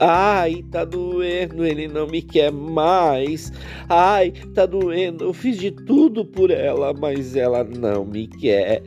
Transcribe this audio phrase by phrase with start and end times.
[0.00, 3.52] Ai, tá doendo, ele não me quer mais.
[3.88, 8.82] Ai, tá doendo, eu fiz de tudo por ela, mas ela não me quer.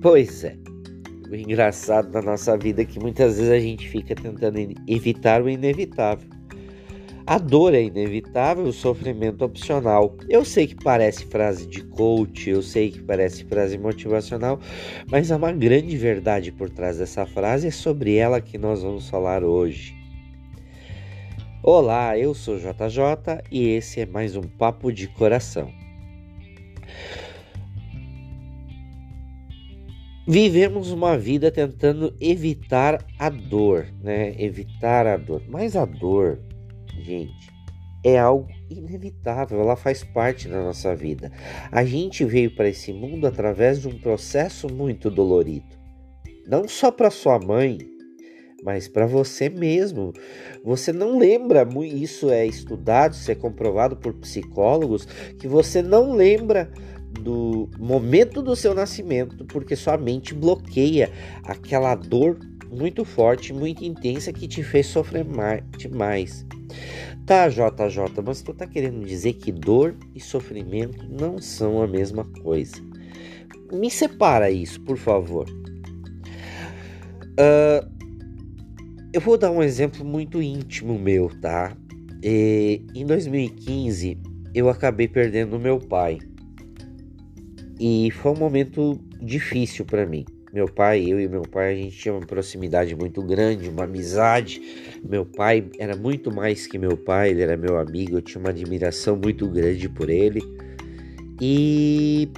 [0.00, 0.56] Pois é.
[1.30, 5.48] O engraçado da nossa vida é que muitas vezes a gente fica tentando evitar o
[5.48, 6.28] inevitável.
[7.32, 10.14] A dor é inevitável, o sofrimento opcional.
[10.28, 14.60] Eu sei que parece frase de coach, eu sei que parece frase motivacional,
[15.10, 19.08] mas há uma grande verdade por trás dessa frase, é sobre ela que nós vamos
[19.08, 19.94] falar hoje.
[21.62, 25.72] Olá, eu sou JJ e esse é mais um Papo de Coração.
[30.28, 34.34] Vivemos uma vida tentando evitar a dor, né?
[34.38, 35.42] Evitar a dor.
[35.48, 36.38] Mas a dor,
[37.02, 37.50] gente,
[38.04, 41.30] é algo inevitável, ela faz parte da nossa vida.
[41.70, 45.76] A gente veio para esse mundo através de um processo muito dolorido.
[46.46, 47.78] Não só para sua mãe,
[48.62, 50.12] mas para você mesmo.
[50.64, 55.04] Você não lembra, isso é estudado, isso é comprovado por psicólogos,
[55.38, 56.70] que você não lembra
[57.20, 61.10] do momento do seu nascimento, porque sua mente bloqueia
[61.44, 62.38] aquela dor
[62.70, 66.46] muito forte, muito intensa que te fez sofrer mais, demais.
[67.26, 72.24] Tá, JJ, mas tu tá querendo dizer que dor e sofrimento não são a mesma
[72.42, 72.74] coisa.
[73.72, 75.48] Me separa isso, por favor.
[77.38, 77.88] Uh,
[79.12, 81.76] eu vou dar um exemplo muito íntimo meu, tá?
[82.22, 84.18] E, em 2015,
[84.54, 86.18] eu acabei perdendo meu pai.
[87.78, 90.24] E foi um momento difícil para mim.
[90.52, 94.60] Meu pai, eu e meu pai, a gente tinha uma proximidade muito grande, uma amizade.
[95.02, 98.50] Meu pai era muito mais que meu pai, ele era meu amigo, eu tinha uma
[98.50, 100.42] admiração muito grande por ele.
[101.40, 102.28] E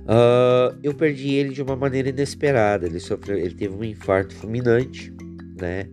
[0.00, 2.86] uh, eu perdi ele de uma maneira inesperada.
[2.86, 5.14] Ele sofreu, ele teve um infarto fulminante,
[5.60, 5.86] né?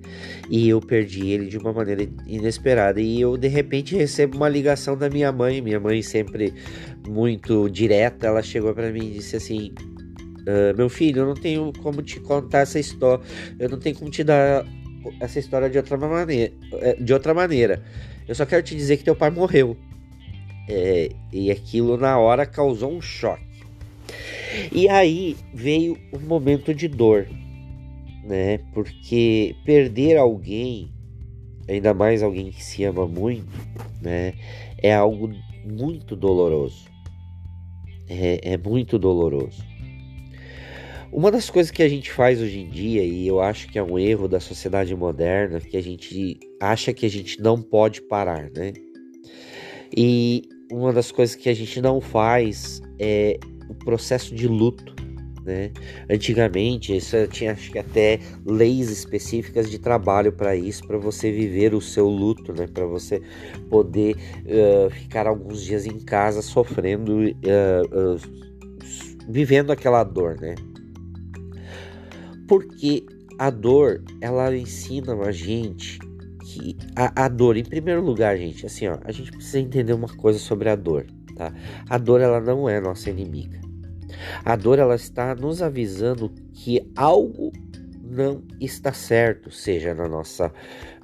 [0.49, 2.99] E eu perdi ele de uma maneira inesperada.
[2.99, 5.61] E eu de repente recebo uma ligação da minha mãe.
[5.61, 6.51] Minha mãe sempre
[7.07, 8.25] muito direta.
[8.25, 9.71] Ela chegou para mim e disse assim:
[10.41, 13.23] Uh, meu filho, eu não tenho como te contar essa história,
[13.59, 14.65] eu não tenho como te dar
[15.19, 16.53] essa história de outra maneira.
[16.73, 17.83] É, de outra maneira.
[18.27, 19.75] Eu só quero te dizer que teu pai morreu.
[20.69, 23.51] É, e aquilo na hora causou um choque.
[24.71, 27.27] E aí veio um momento de dor,
[28.23, 28.59] né?
[28.73, 30.91] Porque perder alguém,
[31.67, 33.47] ainda mais alguém que se ama muito,
[34.01, 34.33] né?
[34.77, 35.31] É algo
[35.65, 36.85] muito doloroso.
[38.09, 39.63] É, é muito doloroso.
[41.11, 43.83] Uma das coisas que a gente faz hoje em dia, e eu acho que é
[43.83, 48.49] um erro da sociedade moderna, que a gente acha que a gente não pode parar,
[48.49, 48.71] né?
[49.95, 53.37] E uma das coisas que a gente não faz é
[53.69, 54.95] o processo de luto,
[55.43, 55.71] né?
[56.09, 61.73] Antigamente, isso tinha acho que até leis específicas de trabalho para isso, para você viver
[61.73, 62.67] o seu luto, né?
[62.67, 63.21] Para você
[63.69, 68.21] poder uh, ficar alguns dias em casa sofrendo, uh, uh,
[69.27, 70.55] vivendo aquela dor, né?
[72.51, 73.05] Porque
[73.39, 75.97] a dor, ela ensina a gente
[76.43, 80.09] que a, a dor, em primeiro lugar, gente, assim, ó, a gente precisa entender uma
[80.09, 81.53] coisa sobre a dor, tá?
[81.89, 83.57] A dor, ela não é nossa inimiga.
[84.43, 87.53] A dor, ela está nos avisando que algo
[88.11, 90.51] não está certo, seja na nossa,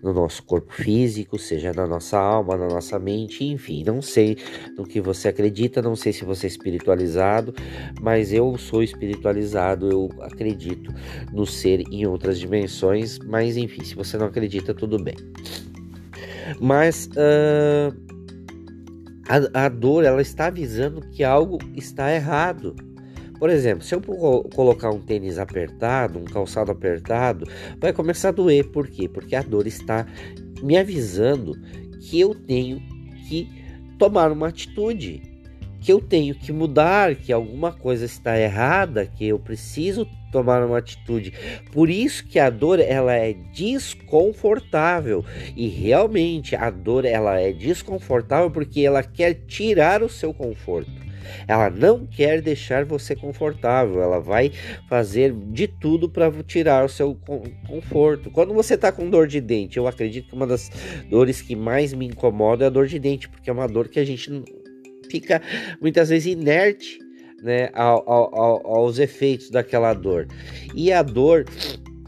[0.03, 3.83] no nosso corpo físico, seja na nossa alma, na nossa mente, enfim.
[3.85, 4.37] Não sei
[4.77, 7.53] no que você acredita, não sei se você é espiritualizado,
[8.01, 10.93] mas eu sou espiritualizado, eu acredito
[11.31, 15.15] no ser em outras dimensões, mas enfim, se você não acredita, tudo bem.
[16.59, 17.95] Mas uh,
[19.27, 22.75] a, a dor, ela está avisando que algo está errado
[23.39, 27.45] por exemplo, se eu colocar um tênis apertado, um calçado apertado,
[27.79, 28.65] vai começar a doer.
[28.71, 29.07] Por quê?
[29.07, 30.05] Porque a dor está
[30.61, 31.53] me avisando
[32.01, 32.81] que eu tenho
[33.27, 33.47] que
[33.97, 35.21] tomar uma atitude,
[35.79, 40.77] que eu tenho que mudar, que alguma coisa está errada, que eu preciso tomar uma
[40.77, 41.33] atitude.
[41.71, 45.23] Por isso que a dor ela é desconfortável
[45.55, 51.06] e realmente a dor ela é desconfortável porque ela quer tirar o seu conforto.
[51.47, 54.51] Ela não quer deixar você confortável, ela vai
[54.87, 57.17] fazer de tudo para tirar o seu
[57.67, 58.29] conforto.
[58.31, 60.69] Quando você está com dor de dente, eu acredito que uma das
[61.09, 63.99] dores que mais me incomoda é a dor de dente, porque é uma dor que
[63.99, 64.43] a gente
[65.09, 65.41] fica
[65.81, 66.99] muitas vezes inerte
[67.41, 70.27] né, ao, ao, aos efeitos daquela dor.
[70.75, 71.45] E a dor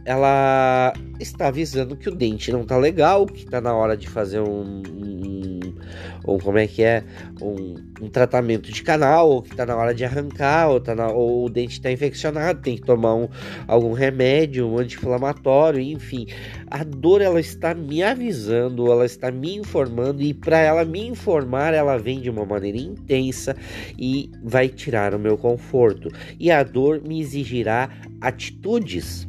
[0.10, 4.40] ela está avisando que o dente não tá legal, que tá na hora de fazer
[4.40, 4.82] um,
[6.28, 7.04] um como é que é,
[7.40, 11.10] um, um, tratamento de canal, ou que tá na hora de arrancar, ou, tá na,
[11.10, 13.28] ou o dente está infeccionado, tem que tomar um,
[13.68, 16.26] algum remédio, um anti-inflamatório, enfim.
[16.72, 21.76] A dor ela está me avisando, ela está me informando e para ela me informar,
[21.76, 23.56] ela vem de uma maneira intensa
[23.96, 26.10] e vai tirar o meu conforto.
[26.40, 29.29] E a dor me exigirá atitudes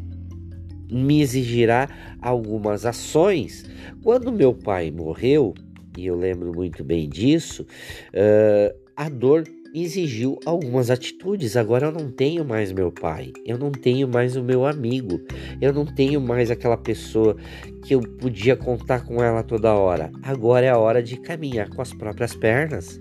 [0.91, 1.89] me exigirá
[2.21, 3.65] algumas ações.
[4.03, 5.55] Quando meu pai morreu,
[5.97, 9.45] e eu lembro muito bem disso, uh, a dor
[9.75, 11.57] exigiu algumas atitudes.
[11.57, 15.21] Agora eu não tenho mais meu pai, eu não tenho mais o meu amigo,
[15.61, 17.37] eu não tenho mais aquela pessoa
[17.85, 20.11] que eu podia contar com ela toda hora.
[20.23, 23.01] Agora é a hora de caminhar com as próprias pernas.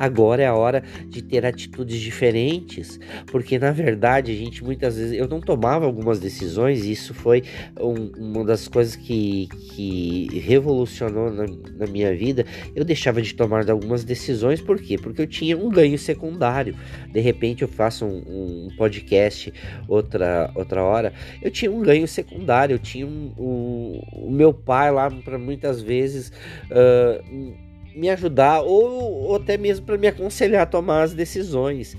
[0.00, 5.12] Agora é a hora de ter atitudes diferentes, porque na verdade a gente muitas vezes
[5.12, 7.42] eu não tomava algumas decisões e isso foi
[7.78, 11.44] um, uma das coisas que, que revolucionou na,
[11.76, 12.46] na, minha vida.
[12.74, 14.96] Eu deixava de tomar algumas decisões, por quê?
[14.96, 16.74] Porque eu tinha um ganho secundário.
[17.12, 19.52] De repente eu faço um, um podcast
[19.86, 21.12] outra, outra hora,
[21.42, 25.82] eu tinha um ganho secundário, eu tinha um, um, o meu pai lá para muitas
[25.82, 26.32] vezes.
[26.70, 31.96] Uh, me ajudar ou, ou até mesmo para me aconselhar a tomar as decisões.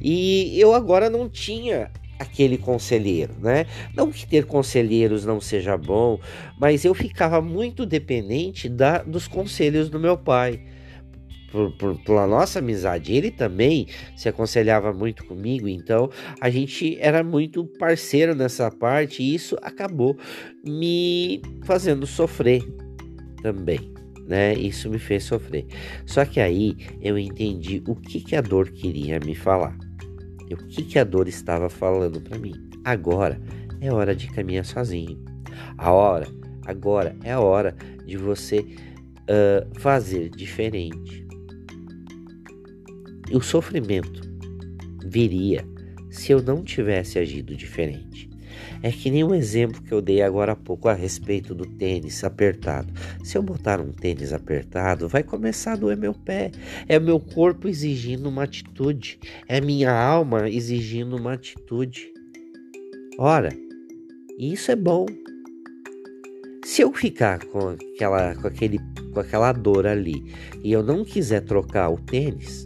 [0.00, 3.66] E eu agora não tinha aquele conselheiro, né?
[3.94, 6.20] Não que ter conselheiros não seja bom,
[6.58, 10.60] mas eu ficava muito dependente da, dos conselhos do meu pai.
[11.50, 16.08] Por, por, pela nossa amizade, ele também se aconselhava muito comigo, então
[16.40, 20.16] a gente era muito parceiro nessa parte e isso acabou
[20.64, 22.62] me fazendo sofrer
[23.42, 23.99] também
[24.30, 24.54] né?
[24.54, 25.66] Isso me fez sofrer.
[26.06, 29.76] Só que aí eu entendi o que, que a dor queria me falar.
[30.52, 32.54] O que, que a dor estava falando para mim.
[32.84, 33.40] Agora
[33.80, 35.18] é hora de caminhar sozinho.
[35.76, 36.28] A hora,
[36.64, 37.74] agora é a hora
[38.06, 41.26] de você uh, fazer diferente.
[43.32, 44.20] O sofrimento
[45.04, 45.64] viria
[46.08, 48.29] se eu não tivesse agido diferente.
[48.82, 51.66] É que nem o um exemplo que eu dei agora há pouco a respeito do
[51.66, 52.92] tênis apertado.
[53.22, 56.50] Se eu botar um tênis apertado, vai começar a doer meu pé.
[56.88, 59.18] É meu corpo exigindo uma atitude.
[59.46, 62.10] É minha alma exigindo uma atitude.
[63.18, 63.50] Ora,
[64.38, 65.04] isso é bom.
[66.64, 68.78] Se eu ficar com aquela, com, aquele,
[69.12, 72.64] com aquela dor ali e eu não quiser trocar o tênis,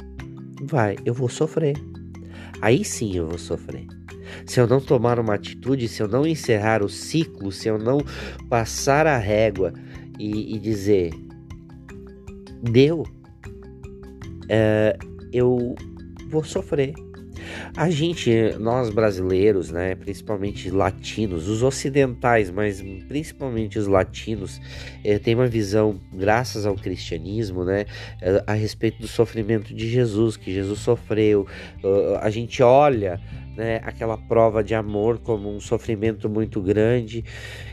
[0.62, 1.74] vai, eu vou sofrer.
[2.60, 3.86] Aí sim eu vou sofrer
[4.46, 7.98] se eu não tomar uma atitude, se eu não encerrar o ciclo, se eu não
[8.48, 9.72] passar a régua
[10.18, 11.12] e, e dizer
[12.70, 13.04] deu,
[14.48, 14.96] é,
[15.32, 15.74] eu
[16.28, 16.94] vou sofrer.
[17.76, 24.60] A gente, nós brasileiros, né, principalmente latinos, os ocidentais, mas principalmente os latinos,
[25.04, 27.84] é, tem uma visão, graças ao cristianismo, né,
[28.22, 31.46] é, a respeito do sofrimento de Jesus, que Jesus sofreu.
[32.20, 33.20] a gente olha
[33.56, 37.24] né, aquela prova de amor como um sofrimento muito grande.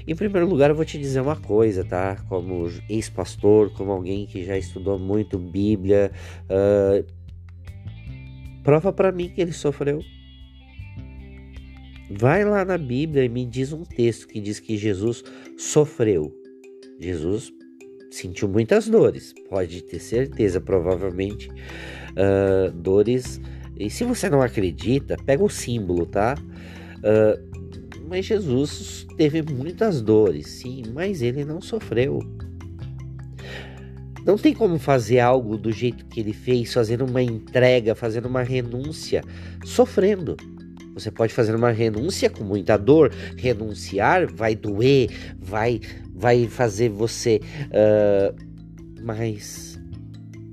[0.08, 2.18] Em primeiro lugar, eu vou te dizer uma coisa, tá?
[2.30, 6.12] Como ex-pastor, como alguém que já estudou muito Bíblia,
[6.46, 7.06] uh,
[8.64, 10.02] prova para mim que ele sofreu.
[12.10, 15.24] Vai lá na Bíblia e me diz um texto que diz que Jesus
[15.58, 16.32] sofreu.
[17.00, 17.52] Jesus
[18.12, 23.40] sentiu muitas dores, pode ter certeza, provavelmente uh, dores
[23.78, 26.36] e se você não acredita, pega o símbolo, tá?
[26.98, 27.52] Uh,
[28.08, 32.20] mas Jesus teve muitas dores, sim, mas ele não sofreu.
[34.26, 38.44] Não tem como fazer algo do jeito que ele fez, fazendo uma entrega, fazendo uma
[38.44, 39.24] renúncia,
[39.66, 40.38] sofrendo.
[40.94, 43.12] Você pode fazer uma renúncia com muita dor.
[43.38, 45.10] Renunciar vai doer,
[45.40, 45.80] vai,
[46.14, 47.40] vai fazer você.
[47.68, 48.36] Uh,
[49.02, 49.80] mas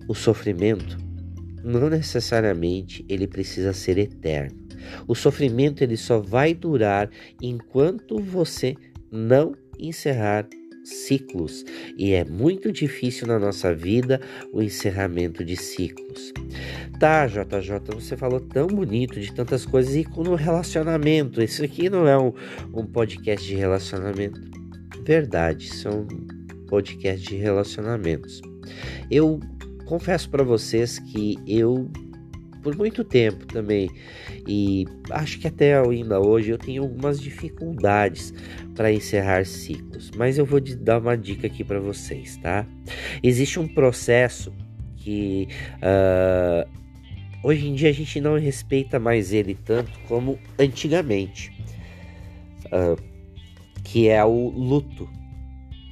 [0.06, 1.07] o sofrimento
[1.68, 4.56] não necessariamente ele precisa ser eterno.
[5.06, 7.10] O sofrimento ele só vai durar
[7.42, 8.75] enquanto você
[9.10, 10.48] não encerrar
[10.84, 11.64] ciclos
[11.98, 14.20] e é muito difícil na nossa vida
[14.52, 16.32] o encerramento de ciclos.
[16.98, 21.42] Tá, JJ, você falou tão bonito de tantas coisas e no relacionamento.
[21.42, 22.32] Isso aqui não é um,
[22.75, 24.40] um podcast de relacionamento.
[25.04, 26.06] Verdade, isso é um
[26.66, 28.40] podcast de relacionamentos.
[29.10, 29.38] Eu
[29.88, 31.90] confesso para vocês que eu
[32.62, 33.88] por muito tempo também
[34.47, 38.35] e acho que até ainda hoje eu tenho algumas dificuldades
[38.75, 42.66] para encerrar ciclos, mas eu vou dar uma dica aqui para vocês, tá?
[43.23, 44.52] Existe um processo
[44.97, 46.68] que uh,
[47.42, 51.50] hoje em dia a gente não respeita mais ele tanto como antigamente.
[52.66, 53.00] Uh,
[53.85, 55.09] que é o luto,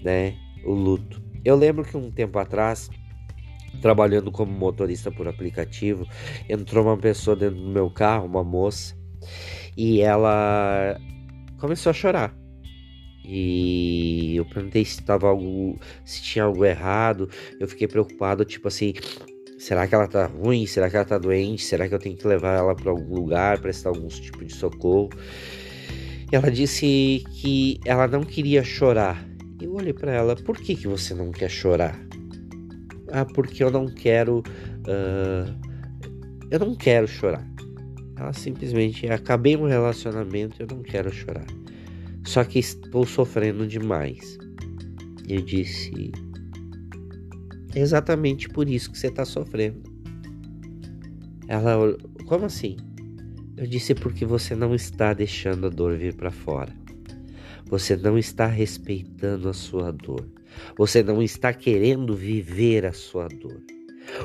[0.03, 0.35] né?
[0.67, 1.23] O luto.
[1.43, 2.91] Eu lembro que um tempo atrás,
[3.81, 6.07] trabalhando como motorista por aplicativo,
[6.49, 8.97] entrou uma pessoa dentro do meu carro, uma moça,
[9.77, 10.99] e ela
[11.59, 12.35] começou a chorar.
[13.29, 17.29] E eu perguntei se tava algo, se tinha algo errado.
[17.59, 18.95] Eu fiquei preocupado, tipo assim,
[19.59, 20.65] será que ela tá ruim?
[20.65, 21.65] Será que ela tá doente?
[21.65, 25.11] Será que eu tenho que levar ela para algum lugar, prestar algum tipo de socorro?
[26.31, 29.27] Ela disse que ela não queria chorar.
[29.61, 32.06] Eu olhei para ela, por que, que você não quer chorar?
[33.17, 34.41] Ah, porque eu não quero.
[34.41, 35.51] Uh,
[36.51, 37.51] eu não quero chorar.
[38.15, 41.47] Ela simplesmente acabei um relacionamento, eu não quero chorar.
[42.27, 44.37] Só que estou sofrendo demais.
[45.27, 46.13] Eu disse:
[47.75, 49.83] é exatamente por isso que você está sofrendo.
[51.49, 51.97] Ela,
[52.27, 52.77] como assim?
[53.57, 56.71] Eu disse porque você não está deixando a dor vir para fora.
[57.65, 60.36] Você não está respeitando a sua dor.
[60.77, 63.61] Você não está querendo viver a sua dor.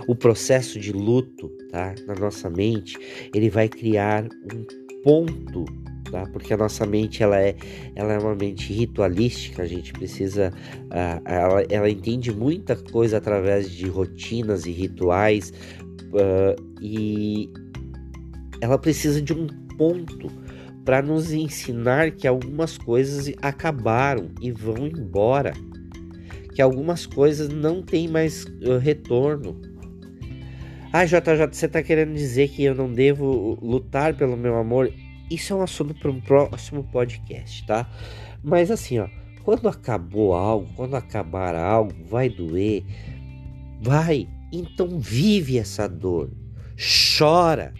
[0.08, 1.96] O processo de luto, tá?
[2.08, 2.98] Na nossa mente,
[3.34, 4.66] ele vai criar um
[5.04, 5.66] ponto,
[6.12, 6.26] tá?
[6.32, 7.56] Porque a nossa mente ela é,
[7.96, 9.64] ela é uma mente ritualística.
[9.64, 10.54] A gente precisa,
[10.86, 15.52] uh, ela, ela entende muita coisa através de rotinas e rituais
[16.14, 17.50] uh, e
[18.62, 20.30] ela precisa de um ponto
[20.86, 25.54] para nos ensinar que algumas coisas acabaram e vão embora,
[26.54, 29.60] que algumas coisas não têm mais uh, retorno.
[30.94, 34.92] Ah, JJ, você está querendo dizer que eu não devo lutar pelo meu amor?
[35.30, 37.90] Isso é um assunto para um próximo podcast, tá?
[38.44, 39.08] Mas assim, ó,
[39.44, 42.84] quando acabou algo, quando acabar algo, vai doer,
[43.82, 44.28] vai.
[44.52, 46.30] Então vive essa dor,
[47.18, 47.74] chora,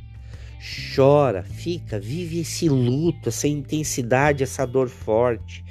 [0.96, 5.66] chora, fica, vive esse luto, essa intensidade, essa dor forte,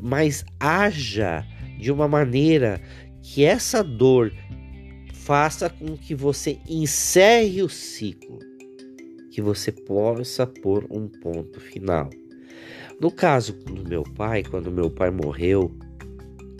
[0.00, 1.46] mas haja
[1.78, 2.80] de uma maneira
[3.22, 4.32] que essa dor
[5.12, 8.38] faça com que você encerre o ciclo,
[9.32, 12.08] que você possa pôr um ponto final.
[13.00, 15.76] No caso do meu pai, quando meu pai morreu,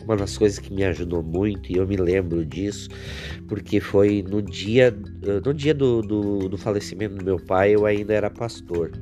[0.03, 2.89] uma das coisas que me ajudou muito, e eu me lembro disso,
[3.49, 4.97] porque foi no dia,
[5.45, 8.93] no dia do, do, do falecimento do meu pai, eu ainda era pastor.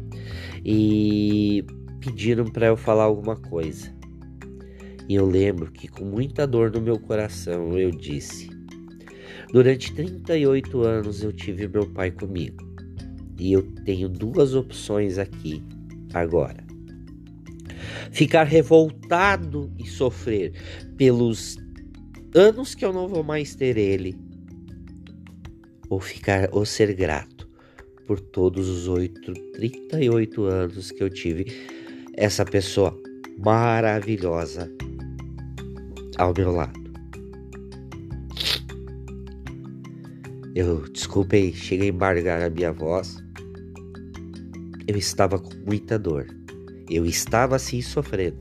[0.65, 1.65] E
[2.01, 3.94] pediram para eu falar alguma coisa.
[5.09, 8.49] E eu lembro que com muita dor no meu coração eu disse:
[9.53, 12.65] Durante 38 anos eu tive meu pai comigo.
[13.39, 15.63] E eu tenho duas opções aqui
[16.13, 16.65] agora
[18.11, 20.53] ficar revoltado e sofrer
[20.97, 21.57] pelos
[22.35, 24.17] anos que eu não vou mais ter ele,
[25.89, 27.49] ou ficar ou ser grato
[28.07, 31.47] por todos os oito, 38 anos que eu tive
[32.15, 32.97] essa pessoa
[33.39, 34.71] maravilhosa
[36.19, 36.85] ao meu lado.
[40.55, 43.23] Eu desculpei, cheguei a embargar a minha voz.
[44.87, 46.27] Eu estava com muita dor.
[46.89, 48.39] Eu estava assim sofrendo.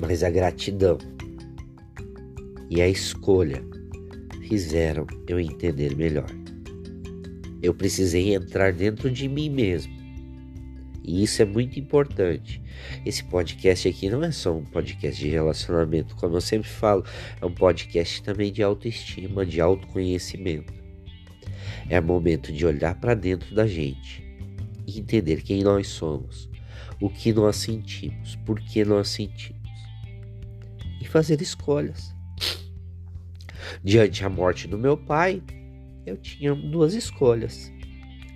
[0.00, 0.98] Mas a gratidão
[2.68, 3.62] e a escolha
[4.48, 6.30] fizeram eu entender melhor.
[7.62, 9.92] Eu precisei entrar dentro de mim mesmo.
[11.04, 12.62] E isso é muito importante.
[13.04, 17.04] Esse podcast aqui não é só um podcast de relacionamento, como eu sempre falo,
[17.40, 20.72] é um podcast também de autoestima, de autoconhecimento.
[21.88, 24.24] É momento de olhar para dentro da gente
[24.86, 26.48] e entender quem nós somos,
[27.00, 29.60] o que nós sentimos, por que nós sentimos
[31.00, 32.14] e fazer escolhas.
[33.82, 35.42] Diante a morte do meu pai,
[36.04, 37.72] eu tinha duas escolhas: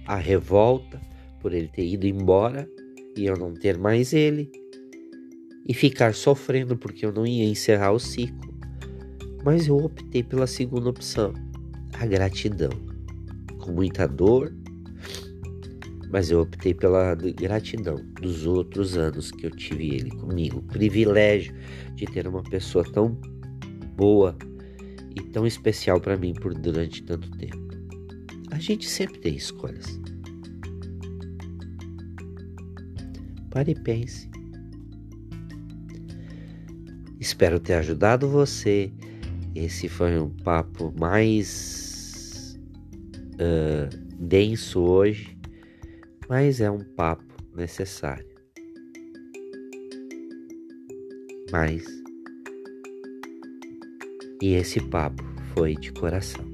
[0.07, 1.01] a revolta
[1.41, 2.69] por ele ter ido embora
[3.17, 4.51] e eu não ter mais ele,
[5.67, 8.55] e ficar sofrendo porque eu não ia encerrar o ciclo.
[9.45, 11.33] Mas eu optei pela segunda opção,
[11.95, 12.71] a gratidão.
[13.59, 14.53] Com muita dor,
[16.11, 20.59] mas eu optei pela gratidão dos outros anos que eu tive ele comigo.
[20.59, 21.55] O privilégio
[21.95, 23.19] de ter uma pessoa tão
[23.97, 24.37] boa
[25.17, 27.65] e tão especial para mim por durante tanto tempo.
[28.51, 29.99] A gente sempre tem escolhas.
[33.55, 34.29] Pare e pense.
[37.19, 38.93] Espero ter ajudado você.
[39.55, 42.61] Esse foi um papo mais
[43.35, 45.35] uh, denso hoje
[46.29, 48.27] mas é um papo necessário.
[51.51, 51.85] Mas.
[54.43, 55.23] E esse papo
[55.55, 56.54] foi de coração.